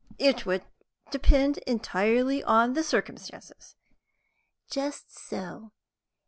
[0.17, 0.63] "It would
[1.11, 3.75] depend entirely on circumstances."
[4.67, 5.73] "Just so.